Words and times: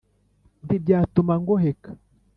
ntibyatuma 0.65 1.33
ngoheka 1.41 1.89